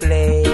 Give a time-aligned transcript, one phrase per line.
[0.00, 0.47] The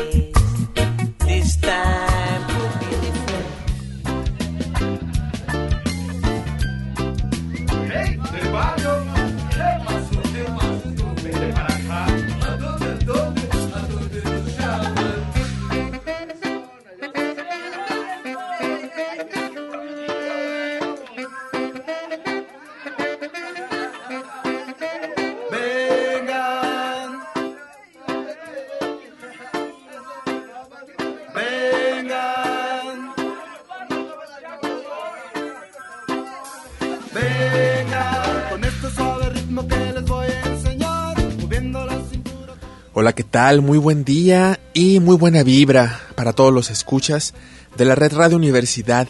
[43.04, 43.60] Hola, ¿qué tal?
[43.60, 47.34] Muy buen día y muy buena vibra para todos los escuchas
[47.76, 49.08] de la Red Radio Universidad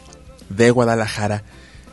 [0.48, 1.45] de Guadalajara.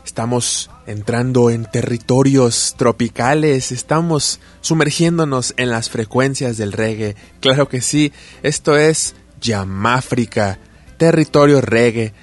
[0.04, 7.14] Estamos entrando en territorios tropicales, estamos sumergiéndonos en las frecuencias del reggae.
[7.38, 10.58] Claro que sí, esto es Yamáfrica,
[10.96, 12.14] territorio reggae.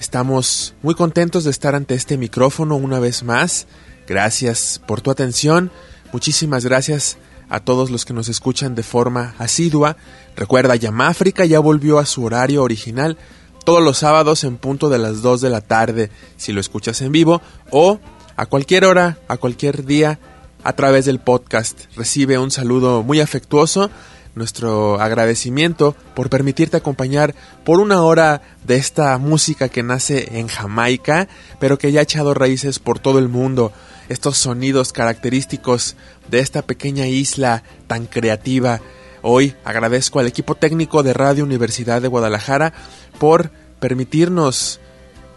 [0.00, 3.66] Estamos muy contentos de estar ante este micrófono una vez más.
[4.08, 5.70] Gracias por tu atención.
[6.10, 7.18] Muchísimas gracias
[7.50, 9.96] a todos los que nos escuchan de forma asidua.
[10.36, 13.18] Recuerda, Yamáfrica ya volvió a su horario original
[13.64, 17.12] todos los sábados en punto de las 2 de la tarde si lo escuchas en
[17.12, 17.98] vivo o
[18.36, 20.18] a cualquier hora, a cualquier día
[20.62, 21.78] a través del podcast.
[21.96, 23.90] Recibe un saludo muy afectuoso,
[24.34, 27.34] nuestro agradecimiento por permitirte acompañar
[27.64, 31.28] por una hora de esta música que nace en Jamaica,
[31.58, 33.72] pero que ya ha echado raíces por todo el mundo.
[34.10, 35.94] Estos sonidos característicos
[36.28, 38.80] de esta pequeña isla tan creativa.
[39.22, 42.72] Hoy agradezco al equipo técnico de Radio Universidad de Guadalajara
[43.20, 44.80] por permitirnos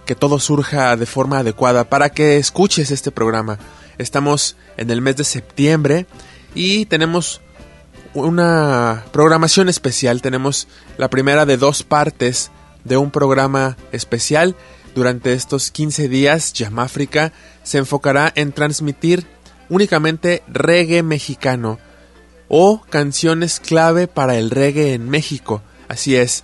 [0.08, 3.60] que todo surja de forma adecuada para que escuches este programa.
[4.00, 6.08] Estamos en el mes de septiembre
[6.56, 7.42] y tenemos
[8.16, 10.24] una programación especial.
[10.24, 10.68] Tenemos
[10.98, 12.50] la primera de dos partes
[12.84, 14.56] de un programa especial.
[14.96, 17.34] Durante estos 15 días, Yamáfrica
[17.64, 19.26] se enfocará en transmitir
[19.70, 21.80] únicamente reggae mexicano
[22.48, 25.64] o canciones clave para el reggae en México.
[25.88, 26.44] Así es,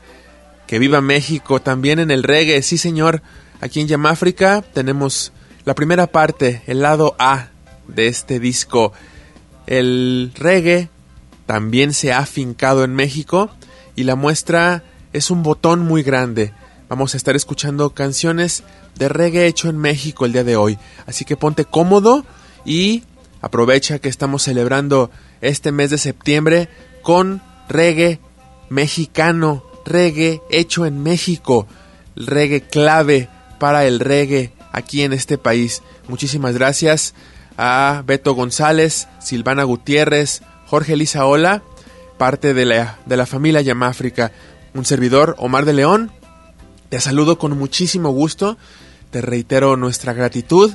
[0.65, 3.21] que viva México también en el reggae, sí señor.
[3.61, 5.31] Aquí en Yamáfrica tenemos
[5.65, 7.49] la primera parte, el lado A
[7.87, 8.93] de este disco.
[9.67, 10.89] El reggae
[11.45, 13.51] también se ha afincado en México
[13.95, 14.83] y la muestra
[15.13, 16.53] es un botón muy grande.
[16.89, 18.63] Vamos a estar escuchando canciones
[18.95, 20.79] de reggae hecho en México el día de hoy.
[21.05, 22.25] Así que ponte cómodo
[22.65, 23.03] y
[23.41, 26.67] aprovecha que estamos celebrando este mes de septiembre
[27.03, 28.19] con reggae
[28.69, 31.67] mexicano, reggae hecho en México,
[32.15, 33.29] reggae clave
[33.59, 35.83] para el reggae aquí en este país.
[36.07, 37.13] Muchísimas gracias
[37.55, 41.61] a Beto González, Silvana Gutiérrez, Jorge Lizaola,
[42.17, 44.31] parte de la, de la familia Yamáfrica.
[44.73, 46.11] Un servidor, Omar de León.
[46.89, 48.57] Te saludo con muchísimo gusto.
[49.11, 50.73] Te reitero nuestra gratitud.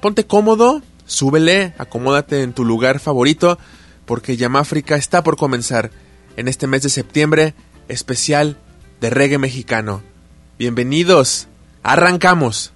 [0.00, 3.58] Ponte cómodo, súbele, acomódate en tu lugar favorito,
[4.04, 5.90] porque Yamáfrica está por comenzar
[6.36, 7.54] en este mes de septiembre
[7.88, 8.56] especial
[9.00, 10.02] de reggae mexicano.
[10.56, 11.48] Bienvenidos,
[11.82, 12.72] arrancamos.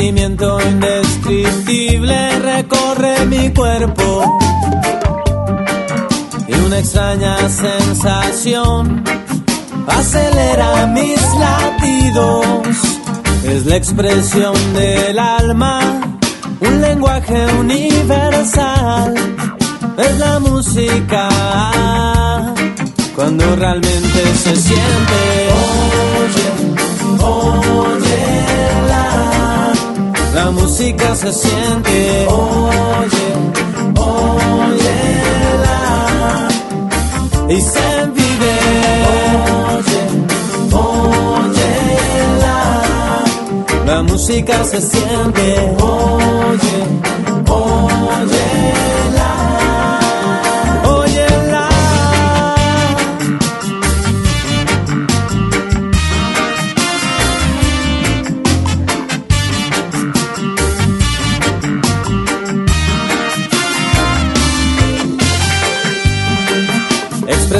[0.00, 4.38] Sentimiento indescriptible recorre mi cuerpo
[6.48, 9.04] y una extraña sensación
[9.86, 12.46] acelera mis latidos.
[13.44, 15.80] Es la expresión del alma,
[16.60, 19.12] un lenguaje universal.
[19.98, 21.28] Es la música
[23.14, 25.50] cuando realmente se siente.
[26.22, 26.48] Oye,
[27.22, 28.40] oye,
[28.88, 29.39] la,
[30.34, 32.26] la música se siente.
[32.28, 33.28] Oye,
[33.98, 34.96] oye,
[35.64, 36.48] la,
[37.48, 38.56] y se vive.
[39.76, 40.02] Oye,
[40.72, 41.72] oye,
[42.42, 45.76] la, la música se siente.
[45.80, 46.76] Oye,
[47.48, 48.48] oye,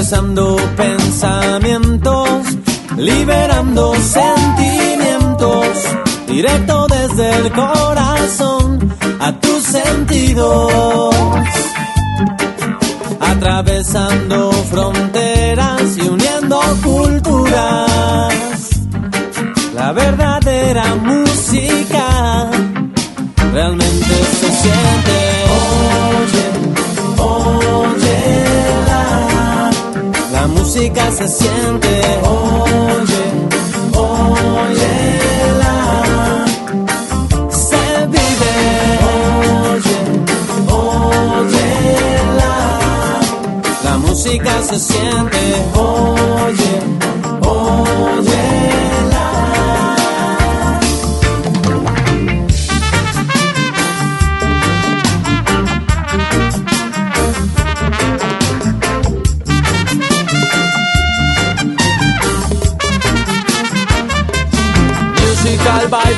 [0.00, 2.57] expresando pensamientos,
[2.97, 5.76] liberando sentimientos,
[6.26, 11.14] directo desde el corazón a tus sentidos,
[13.21, 18.33] atravesando fronteras y uniendo culturas.
[19.75, 22.49] La verdadera música
[23.52, 25.19] realmente se siente.
[30.72, 32.00] Música se siente.
[32.22, 33.24] Oye,
[33.98, 34.94] oye,
[35.58, 36.44] la,
[37.50, 38.54] se vive.
[39.74, 39.98] Oye,
[40.70, 41.70] oye,
[43.82, 45.42] la, música se siente.
[45.74, 46.74] Oye,
[47.42, 48.79] oye,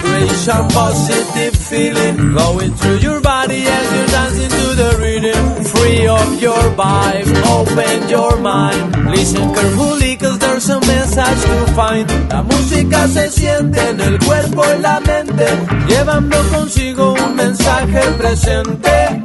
[0.03, 5.65] vibration, positive feeling going through your body as you dance into the rhythm.
[5.65, 9.11] Free of your vibe, open your mind.
[9.11, 12.09] Listen carefully, cause there's a message to find.
[12.31, 15.47] La música se siente en el cuerpo y la mente,
[15.89, 19.25] llevando consigo un mensaje presente.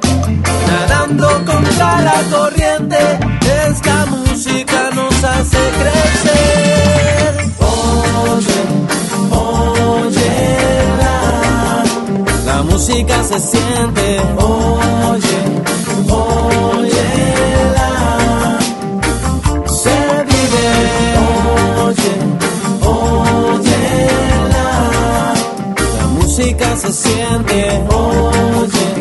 [0.68, 2.98] Nadando contra la corriente,
[3.70, 7.48] esta música nos hace crecer.
[7.60, 8.87] Oye,
[12.78, 14.20] música se siente.
[14.38, 15.40] Oye,
[16.12, 17.08] oye,
[17.76, 18.60] la,
[19.66, 19.98] se
[20.30, 20.68] vive.
[21.88, 22.14] Oye,
[22.86, 23.82] oye,
[24.54, 24.70] la,
[25.98, 27.84] la música se siente.
[27.90, 28.97] Oye,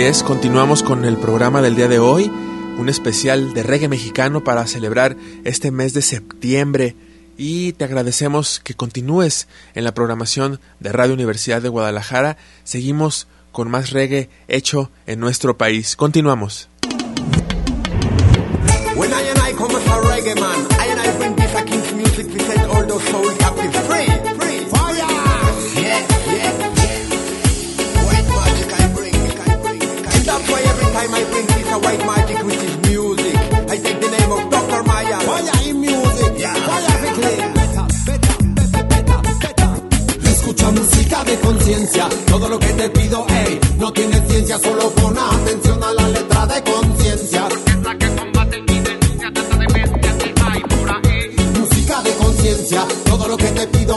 [0.00, 2.32] Continuamos con el programa del día de hoy,
[2.78, 5.14] un especial de reggae mexicano para celebrar
[5.44, 6.96] este mes de septiembre
[7.36, 12.38] y te agradecemos que continúes en la programación de Radio Universidad de Guadalajara.
[12.64, 15.96] Seguimos con más reggae hecho en nuestro país.
[15.96, 16.70] Continuamos.
[31.82, 33.36] White magic which is music,
[33.72, 34.82] I take the name of Dr.
[34.84, 35.18] Maya.
[35.20, 36.54] Fire in music, yeah.
[36.54, 36.90] Fire
[40.24, 45.16] Escucha música de conciencia, todo lo que te pido, ey, no tiene ciencia, solo pon
[45.18, 47.48] atención a la letra de conciencia.
[51.58, 53.89] Música de conciencia, todo lo que te pido,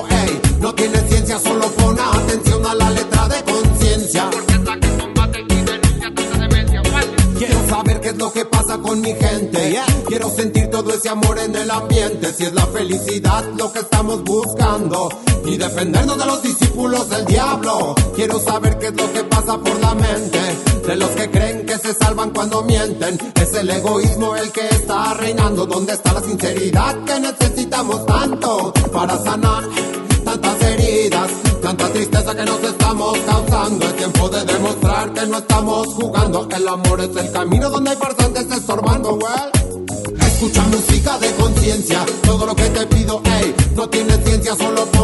[10.08, 12.32] Quiero sentir todo ese amor en el ambiente.
[12.32, 15.10] Si es la felicidad lo que estamos buscando.
[15.46, 17.96] Y defendernos de los discípulos del diablo.
[18.16, 20.40] Quiero saber qué es lo que pasa por la mente.
[20.86, 23.18] De los que creen que se salvan cuando mienten.
[23.34, 25.66] Es el egoísmo el que está reinando.
[25.66, 29.64] ¿Dónde está la sinceridad que necesitamos tanto para sanar?
[30.24, 31.32] tantas heridas,
[31.64, 33.86] tanta tristeza que nos estamos causando.
[33.86, 36.48] Es tiempo de demostrar que no estamos jugando.
[36.56, 39.52] El amor es el camino donde hay farsantes estorbando, well.
[40.20, 45.03] Escucha música de conciencia, todo lo que te pido, ey, no tiene ciencia, solo pon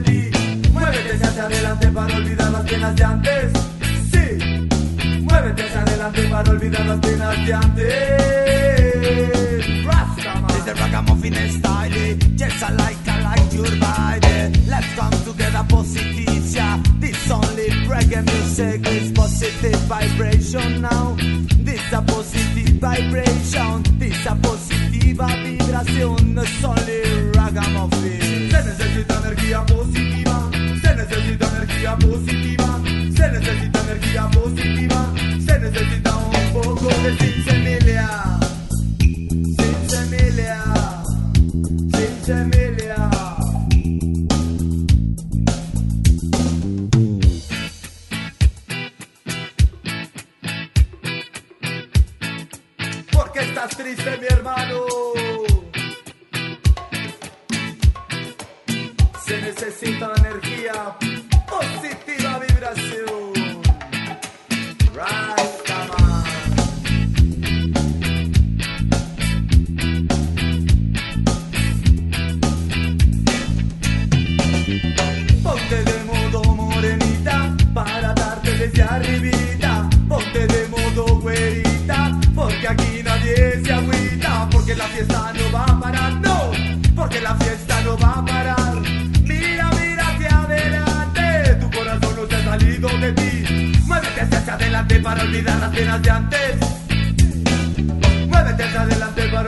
[0.00, 0.30] ti.
[0.72, 3.52] Muévete hacia adelante para olvidar las penas de antes.
[4.12, 4.68] Sí,
[5.22, 7.86] muévete hacia adelante para olvidar las penas de antes.
[9.84, 10.50] Rastaman.
[10.50, 14.52] It's the ragamuffin style, just I like, I like your body.
[14.68, 16.82] Let's come together positive, yeah.
[17.00, 21.16] This only reggae music is positive vibration now.
[21.64, 28.25] This a positive vibration, this a positiva vibración, no es only ragamuffin.
[28.56, 30.50] Se necesita energía positiva,
[30.82, 32.80] se necesita energía positiva,
[33.14, 35.14] se necesita energía positiva,
[35.44, 38.40] se necesita un poco de sinceridad.
[39.58, 41.04] Sinceridad.
[41.92, 42.65] Sinceridad.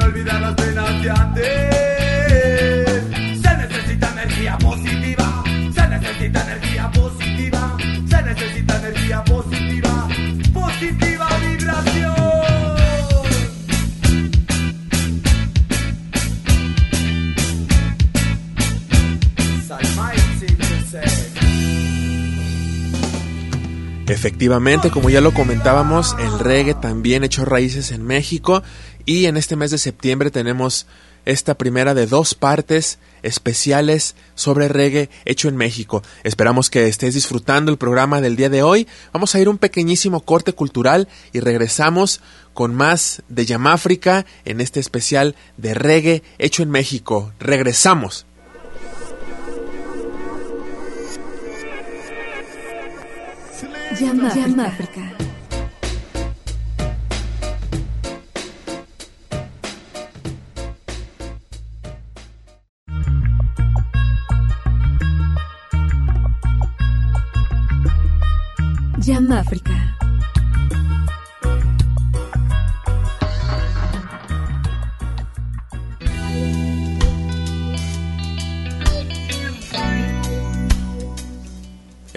[0.09, 1.78] olvidar las penas de antes.
[24.29, 28.63] Efectivamente, como ya lo comentábamos, el reggae también echó raíces en México
[29.07, 30.87] y en este mes de septiembre tenemos
[31.25, 36.03] esta primera de dos partes especiales sobre reggae hecho en México.
[36.25, 38.87] Esperamos que estés disfrutando el programa del día de hoy.
[39.15, 42.21] Vamos a ir un pequeñísimo corte cultural y regresamos
[42.53, 47.33] con más de Yamáfrica en este especial de reggae hecho en México.
[47.41, 48.28] Regresamos.
[53.97, 55.01] Llama, Llama África.
[69.05, 69.99] Llama África.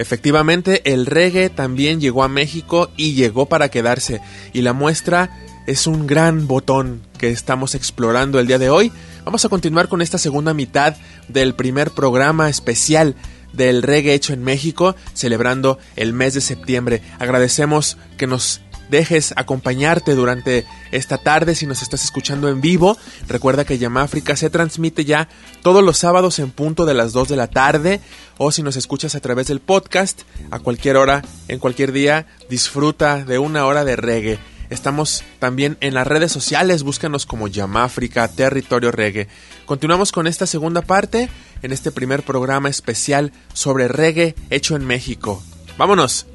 [0.02, 4.20] Efectivamente, el reggae también llegó a México y llegó para quedarse.
[4.52, 5.30] Y la muestra
[5.68, 8.90] es un gran botón que estamos explorando el día de hoy.
[9.24, 10.96] Vamos a continuar con esta segunda mitad
[11.28, 13.14] del primer programa especial
[13.52, 17.00] del reggae hecho en México, celebrando el mes de septiembre.
[17.20, 18.60] Agradecemos que nos
[18.92, 22.96] dejes acompañarte durante esta tarde si nos estás escuchando en vivo.
[23.26, 25.28] Recuerda que Yamáfrica se transmite ya
[25.62, 28.00] todos los sábados en punto de las 2 de la tarde
[28.38, 33.24] o si nos escuchas a través del podcast a cualquier hora, en cualquier día, disfruta
[33.24, 34.38] de una hora de reggae.
[34.68, 39.28] Estamos también en las redes sociales, búscanos como Yamáfrica Territorio Reggae.
[39.64, 41.30] Continuamos con esta segunda parte
[41.62, 45.42] en este primer programa especial sobre reggae hecho en México.
[45.78, 46.26] ¡Vámonos!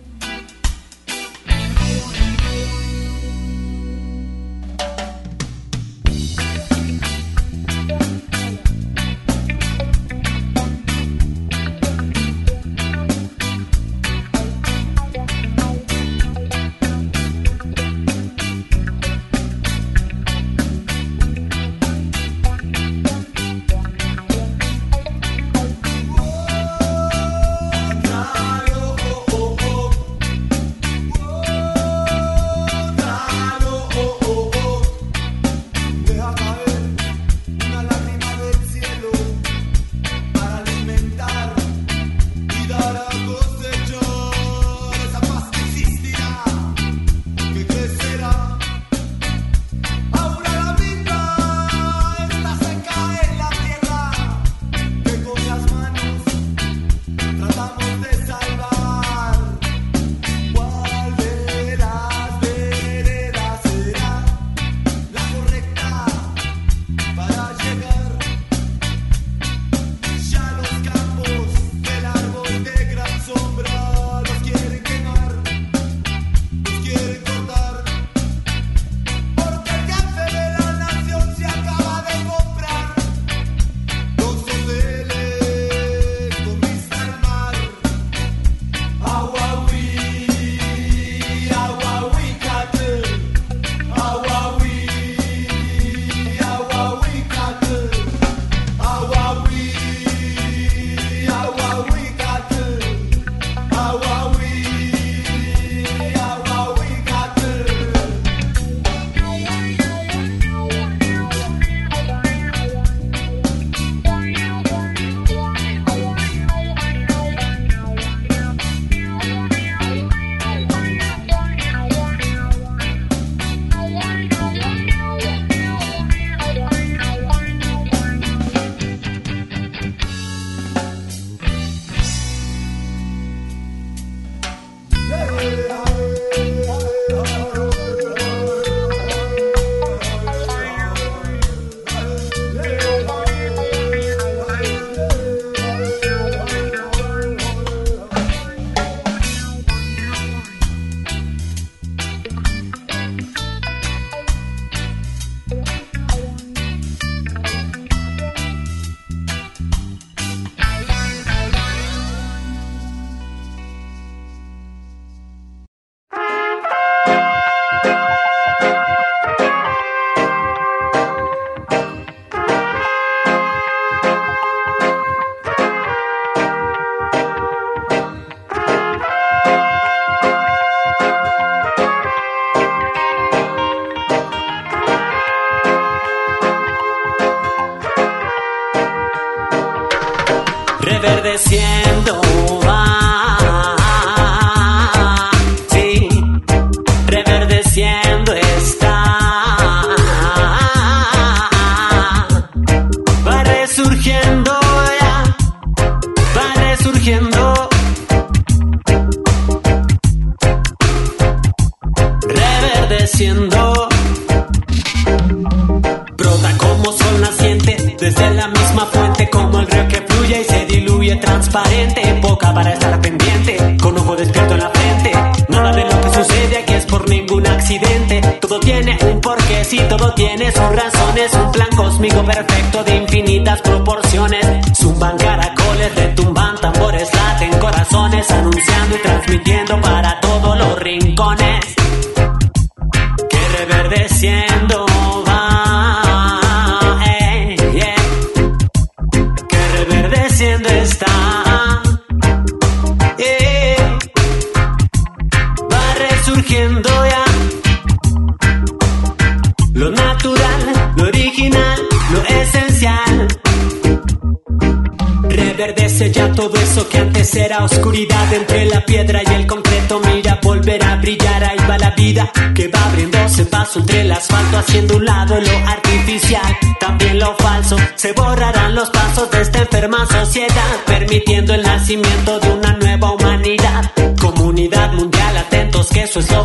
[191.37, 191.86] Reverdeciendo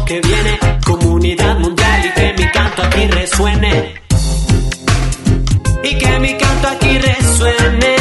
[0.06, 0.58] que viene.
[0.84, 3.94] Comunidad mundial y que mi canto aquí resuene.
[5.84, 7.96] Y que mi canto aquí resuene.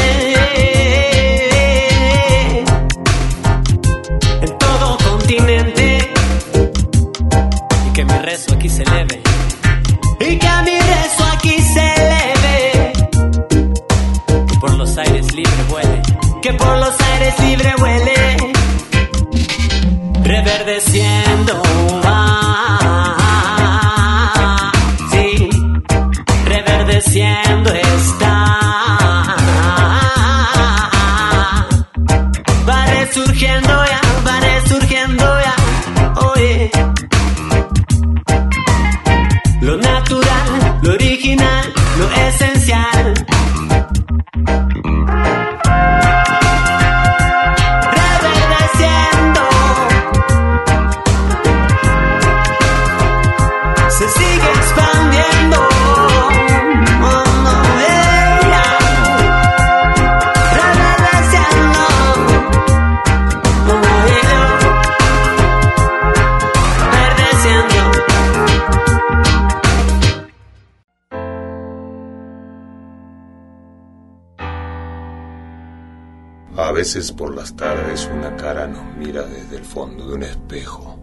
[4.41, 6.11] En todo continente.
[7.87, 9.21] Y que mi rezo aquí se eleve.
[10.19, 11.93] Y que mi rezo aquí se
[12.33, 12.93] eleve.
[14.47, 16.01] Que por los aires libre vuele.
[16.41, 18.53] Que por los aires libre vuele.
[20.23, 21.70] Reverdeciendo.
[76.93, 80.99] Veces por las tardes una cara nos mira desde el fondo de un espejo.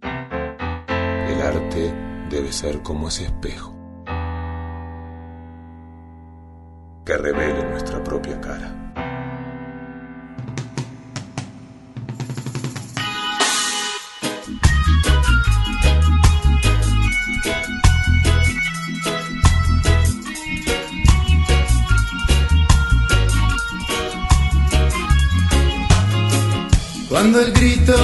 [0.00, 1.92] El arte
[2.30, 3.74] debe ser como ese espejo,
[7.04, 8.94] que revele nuestra propia cara.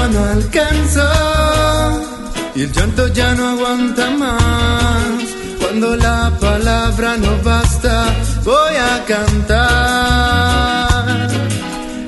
[0.08, 1.10] No alcanza
[2.54, 5.22] y el llanto ya no aguanta más.
[5.60, 8.04] Cuando la palabra no basta,
[8.44, 9.68] voy a cantar.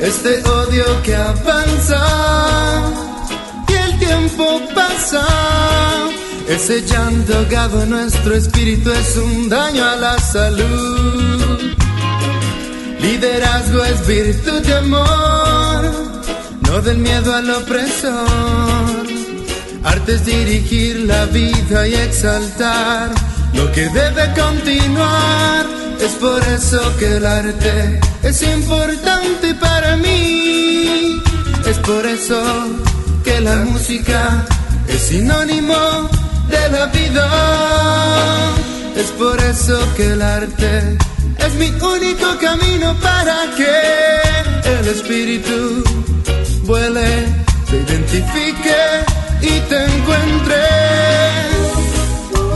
[0.00, 2.04] Este odio que avanza
[3.68, 5.26] y el tiempo pasa.
[6.48, 11.74] Ese llanto ahogado en nuestro espíritu es un daño a la salud.
[13.00, 16.13] Liderazgo es virtud de amor
[16.74, 19.06] no del miedo al opresor.
[19.84, 23.10] Arte es dirigir la vida y exaltar
[23.52, 25.66] lo que debe continuar.
[26.00, 31.22] Es por eso que el arte es importante para mí.
[31.64, 32.42] Es por eso
[33.22, 34.44] que la música
[34.88, 36.10] es sinónimo
[36.48, 37.28] de la vida.
[38.96, 40.98] Es por eso que el arte
[41.38, 43.74] es mi único camino para que
[44.76, 45.83] el espíritu
[46.64, 47.26] vuele,
[47.68, 48.76] te identifique
[49.40, 50.62] y te encuentre.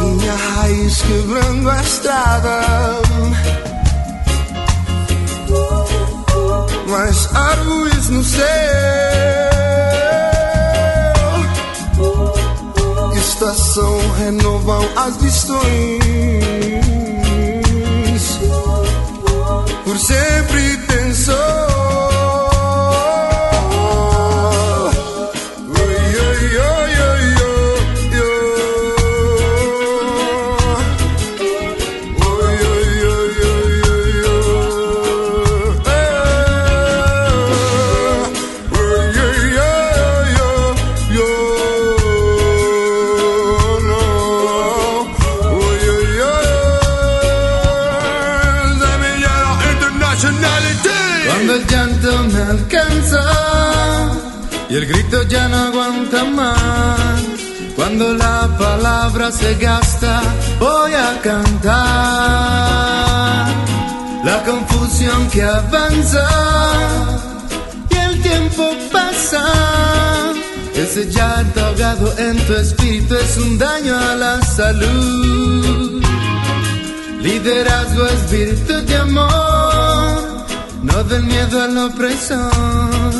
[0.00, 2.60] Minha raiz quebrando a estrada.
[6.88, 8.44] Mais árvores no céu.
[13.16, 15.98] Estação renovam as visões.
[19.84, 21.14] Por sempre tem
[59.38, 60.22] se gasta,
[60.58, 61.78] voy a cantar.
[64.24, 66.26] La confusión que avanza
[67.90, 69.44] y el tiempo pasa.
[70.74, 76.02] Ese llanto ahogado en tu espíritu es un daño a la salud.
[77.20, 80.46] Liderazgo es virtud de amor,
[80.82, 83.12] no del miedo al opresor.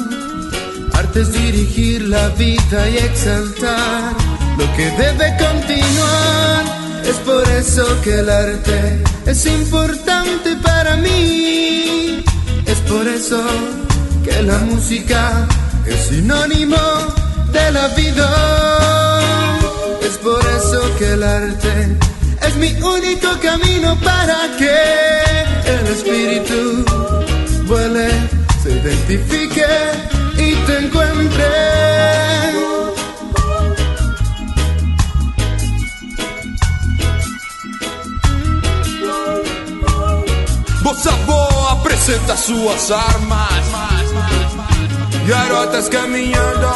[0.93, 4.18] Arte es dirigir la vida y exaltar
[4.59, 6.63] lo que debe continuar.
[7.05, 12.23] Es por eso que el arte es importante para mí.
[12.67, 13.43] Es por eso
[14.25, 15.47] que la música
[15.87, 16.77] es sinónimo
[17.53, 18.29] de la vida.
[20.03, 21.97] Es por eso que el arte
[22.47, 24.77] es mi único camino para que
[25.73, 26.85] el espíritu
[27.67, 28.09] vuele,
[28.63, 30.18] se identifique
[40.99, 43.65] Bossa Boa apresenta suas armas.
[45.29, 46.67] Garotas caminhando,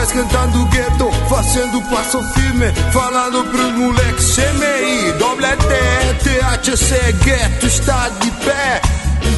[0.00, 8.10] esquentando o gueto, fazendo passo firme, falando pros moleques CMI, doble T, THC, gueto está
[8.10, 8.80] de pé.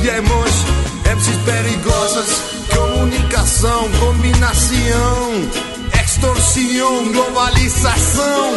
[0.03, 0.65] E irmãos,
[1.17, 2.43] MCs perigosas,
[2.75, 5.33] comunicação, combinação,
[6.05, 8.53] extorsión, globalização,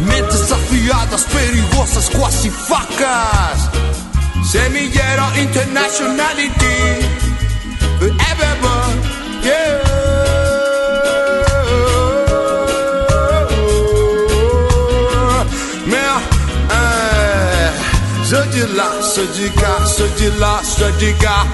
[0.00, 4.07] mentes afiadas, perigosas, quase facas.
[4.50, 7.04] Semillero Internationality
[7.98, 8.54] Forever
[9.44, 9.82] yeah.
[15.84, 16.16] Meu,
[16.70, 21.46] é, sou de lá, sou de cá, sou de lá, sou de cá.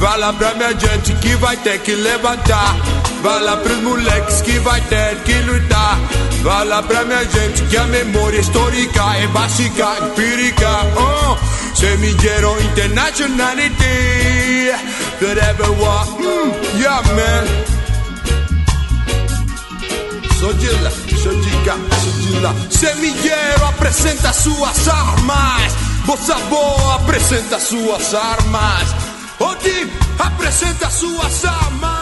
[0.00, 2.74] Fala pra minha gente que vai ter que levantar.
[3.22, 5.98] Fala pros moleques que vai ter que lutar.
[6.42, 10.68] Fala pra minha gente que a memória histórica é básica, empírica.
[10.96, 14.70] Oh, semillero internationality.
[15.18, 17.46] Forever walk, mm, yeah man.
[20.38, 20.90] Sou de lá.
[22.70, 25.72] Semillero apresenta suas armas.
[26.06, 28.94] Bossa Boa apresenta suas armas.
[29.38, 31.99] Odi apresenta suas armas.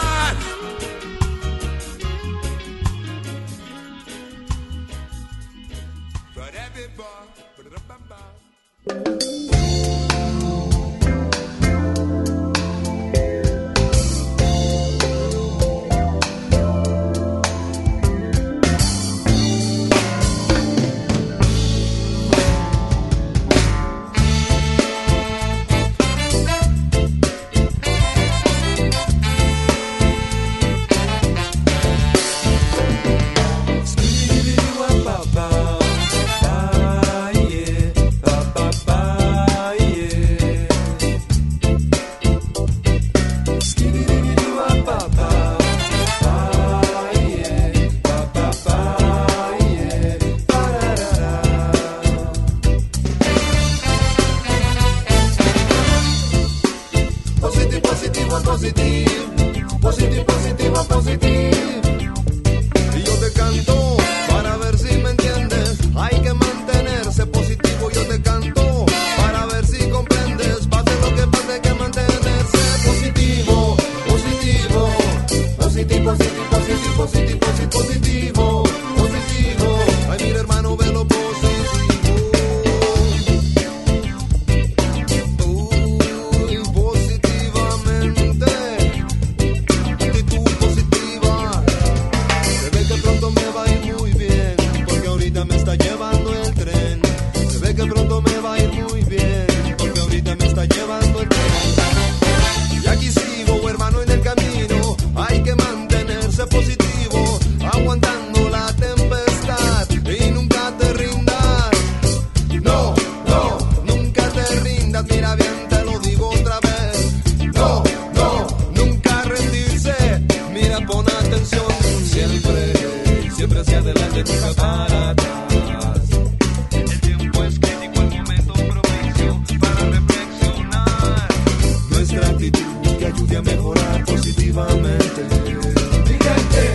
[132.49, 135.21] Actitud que ayude a mejorar positivamente.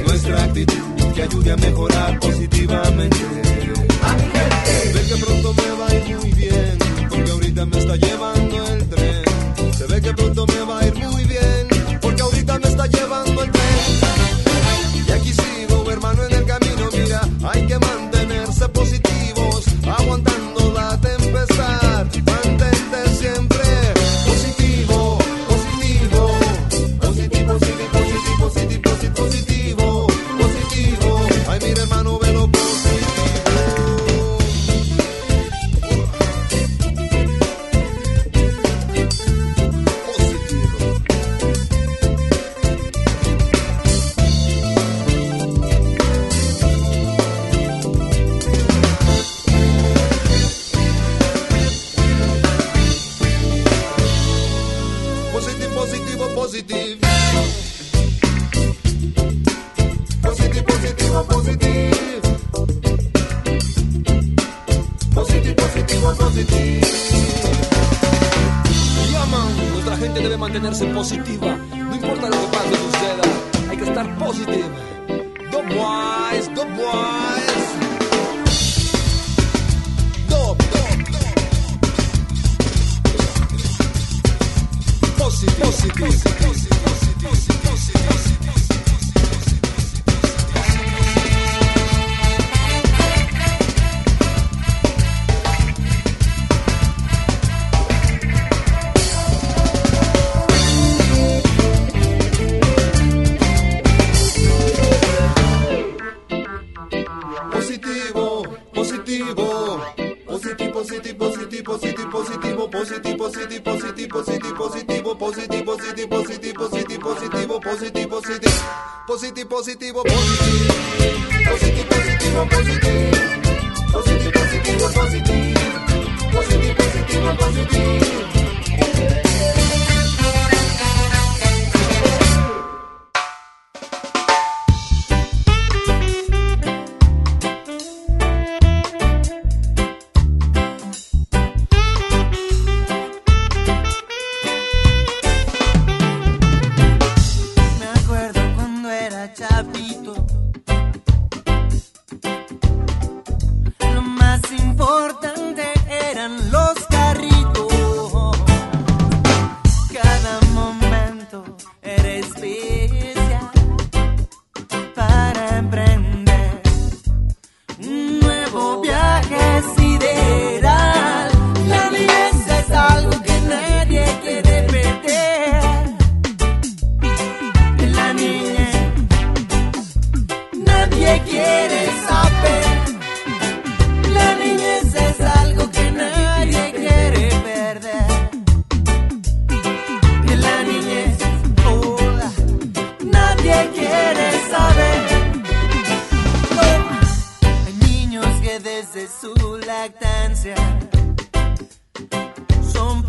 [0.07, 3.17] Nuestra actitud que ayude a mejorar positivamente.
[4.95, 8.89] Ve que pronto me va a ir muy bien, porque ahorita me está llevando el
[8.89, 9.23] tren.
[9.77, 10.44] Se ve que pronto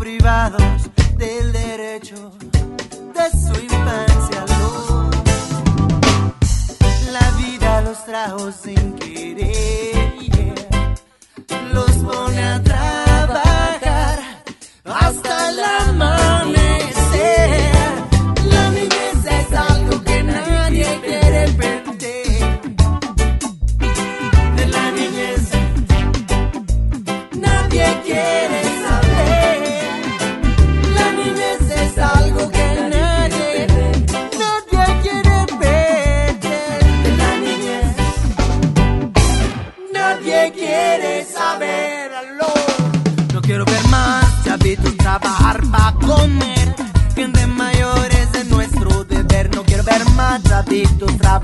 [0.06, 0.62] privados
[1.16, 2.30] del derecho
[3.16, 4.44] de su infancia.
[4.60, 4.88] Los,
[7.10, 10.14] la vida los trajo sin querer,
[11.72, 14.18] los pone a trabajar
[14.84, 15.85] hasta la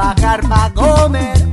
[0.02, 1.51] trabajar para comer.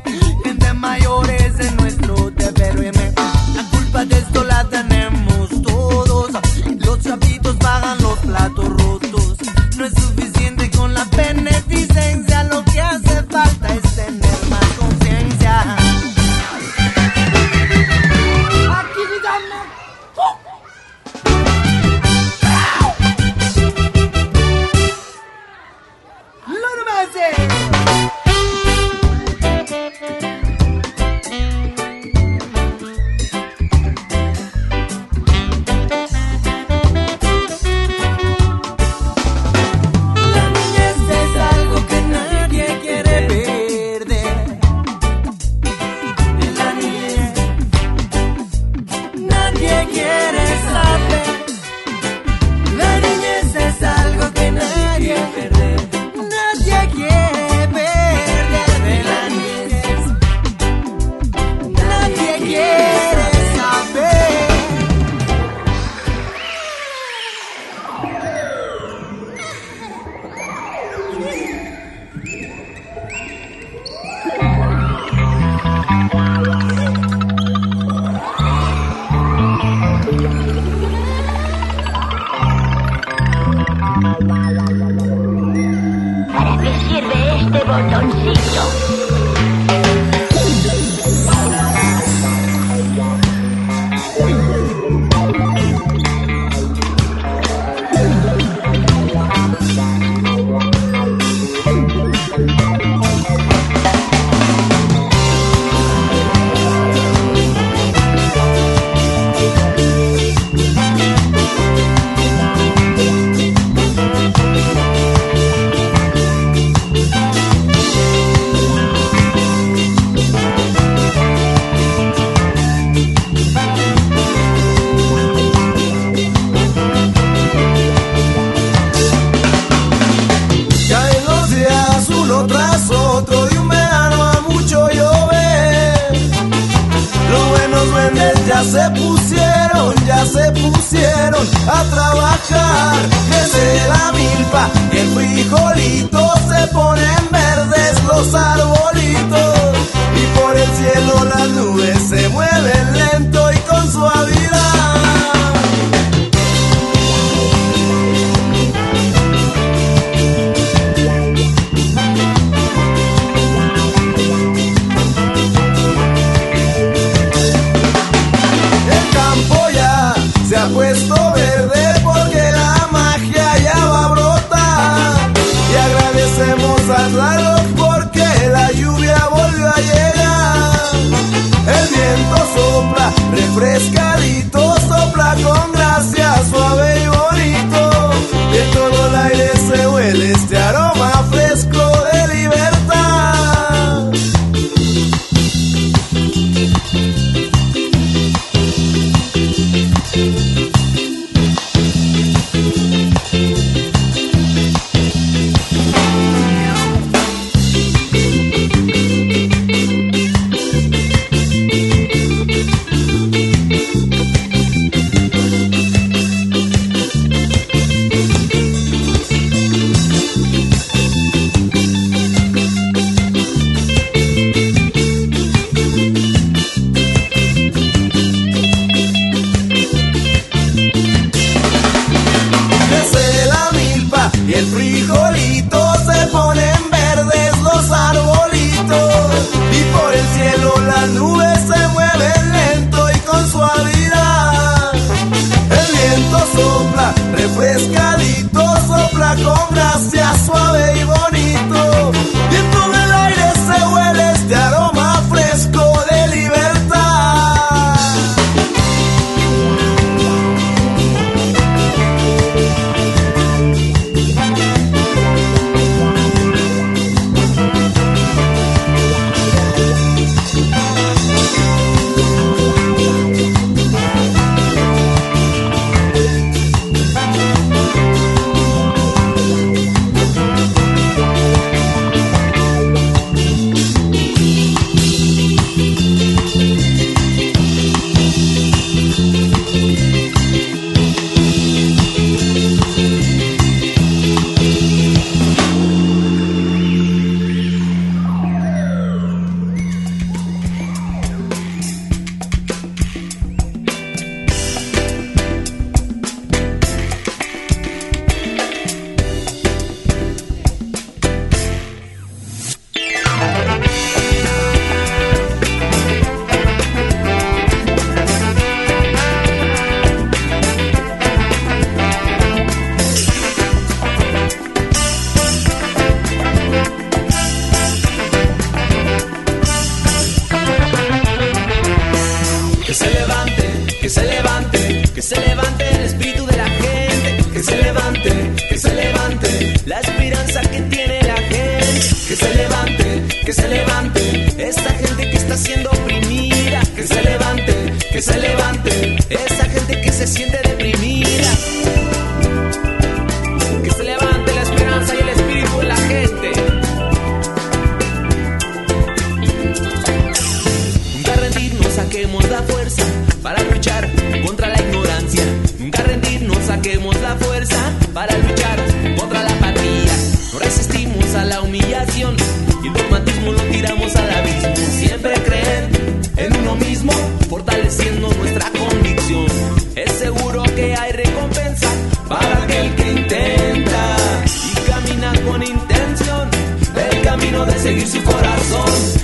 [361.91, 363.03] saquemos la fuerza
[363.41, 364.09] para luchar
[364.45, 365.43] contra la ignorancia.
[365.79, 367.77] Nunca rendirnos, saquemos la fuerza
[368.13, 368.79] para luchar
[369.17, 370.13] contra la apatía.
[370.53, 372.35] No resistimos a la humillación
[372.83, 374.75] y el dogmatismo lo tiramos al abismo.
[374.75, 375.89] Siempre creer
[376.37, 377.11] en uno mismo,
[377.49, 379.47] fortaleciendo nuestra convicción.
[379.95, 381.89] Es seguro que hay recompensa
[382.27, 386.49] para aquel que intenta y camina con intención
[386.95, 389.19] el camino de seguir su corazón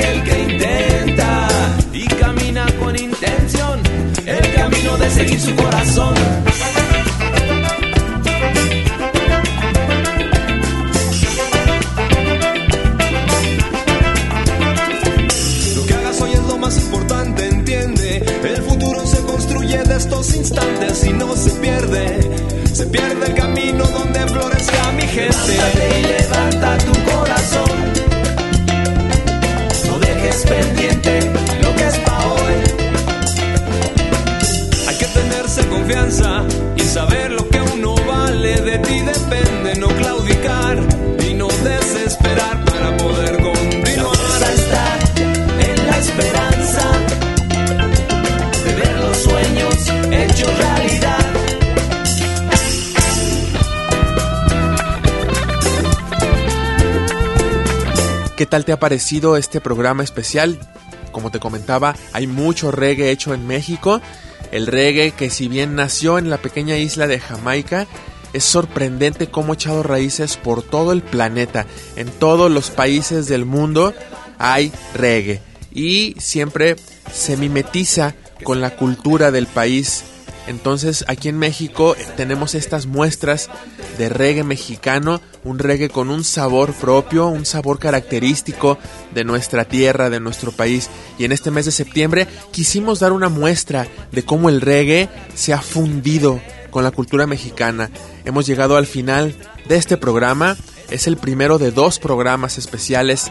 [0.00, 1.48] aquel que intenta
[1.92, 3.80] y camina con intención
[4.26, 6.14] el camino de seguir su corazón.
[15.76, 18.24] Lo que hagas hoy es lo más importante, entiende.
[18.44, 22.20] El futuro se construye de estos instantes y no se pierde.
[22.72, 25.89] Se pierde el camino donde florezca mi gente.
[58.50, 60.58] Tal te ha parecido este programa especial?
[61.12, 64.02] Como te comentaba, hay mucho reggae hecho en México.
[64.52, 67.86] El reggae que si bien nació en la pequeña isla de Jamaica,
[68.32, 71.66] es sorprendente cómo ha echado raíces por todo el planeta.
[71.96, 73.94] En todos los países del mundo
[74.38, 75.40] hay reggae.
[75.72, 76.76] Y siempre
[77.12, 80.04] se mimetiza con la cultura del país.
[80.50, 83.48] Entonces aquí en México tenemos estas muestras
[83.98, 88.76] de reggae mexicano, un reggae con un sabor propio, un sabor característico
[89.14, 90.90] de nuestra tierra, de nuestro país.
[91.18, 95.52] Y en este mes de septiembre quisimos dar una muestra de cómo el reggae se
[95.52, 96.40] ha fundido
[96.70, 97.88] con la cultura mexicana.
[98.24, 99.32] Hemos llegado al final
[99.68, 100.56] de este programa.
[100.90, 103.30] Es el primero de dos programas especiales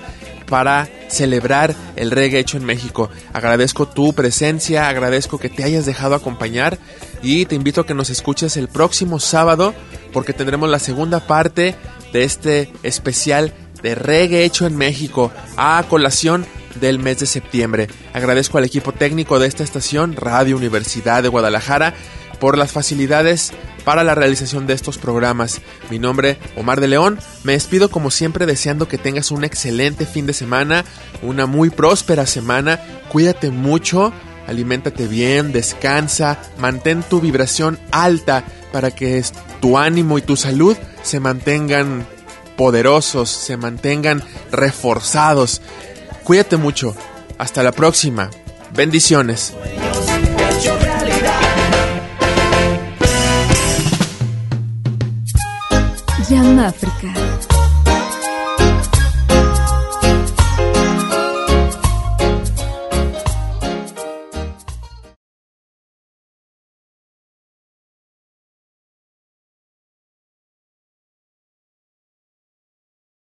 [0.50, 3.10] para celebrar el reggae hecho en México.
[3.34, 6.80] Agradezco tu presencia, agradezco que te hayas dejado acompañar
[7.22, 9.74] y te invito a que nos escuches el próximo sábado
[10.14, 11.76] porque tendremos la segunda parte
[12.14, 16.46] de este especial de reggae hecho en México a colación
[16.80, 17.88] del mes de septiembre.
[18.14, 21.94] Agradezco al equipo técnico de esta estación, Radio Universidad de Guadalajara,
[22.40, 23.52] por las facilidades
[23.84, 25.62] para la realización de estos programas.
[25.90, 30.26] Mi nombre, Omar de León, me despido como siempre deseando que tengas un excelente fin
[30.26, 30.86] de semana,
[31.22, 34.14] una muy próspera semana, cuídate mucho,
[34.50, 39.24] aliméntate bien, descansa, mantén tu vibración alta para que
[39.62, 42.08] tu ánimo y tu salud se mantengan
[42.58, 45.62] poderosos, se mantengan reforzados.
[46.24, 46.96] Cuídate mucho.
[47.38, 48.30] Hasta la próxima.
[48.74, 49.54] Bendiciones.
[56.28, 57.29] Jam África